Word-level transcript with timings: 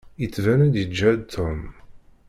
Yettban-d 0.21 0.73
yeǧhed 0.79 1.19
Tom. 1.33 1.61